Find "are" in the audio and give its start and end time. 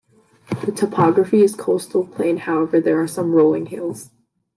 2.99-3.07